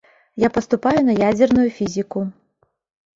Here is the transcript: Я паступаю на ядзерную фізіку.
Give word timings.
Я 0.43 0.47
паступаю 0.55 1.03
на 1.09 1.13
ядзерную 1.29 1.65
фізіку. 1.77 2.19